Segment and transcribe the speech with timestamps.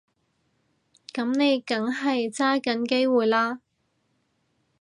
[1.13, 3.61] 噉你梗係揸緊機會啦